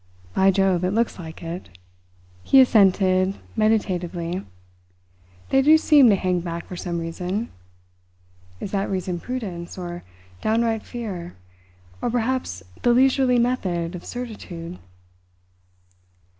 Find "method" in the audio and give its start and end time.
13.37-13.93